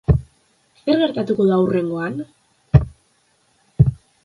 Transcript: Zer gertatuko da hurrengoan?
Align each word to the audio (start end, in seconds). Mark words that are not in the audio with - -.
Zer 0.85 0.97
gertatuko 1.01 1.45
da 1.51 1.59
hurrengoan? 1.65 2.17